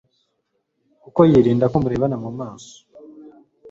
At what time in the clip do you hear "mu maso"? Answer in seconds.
2.23-2.73